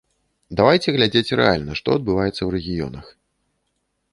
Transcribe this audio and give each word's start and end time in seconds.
Давайце 0.59 0.93
глядзець 0.95 1.35
рэальна, 1.41 1.71
што 1.81 1.87
адбываецца 1.99 2.37
ў 2.43 2.49
рэгіёнах. 2.57 3.05